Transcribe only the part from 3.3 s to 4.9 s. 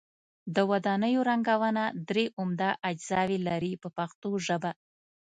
لري په پښتو ژبه.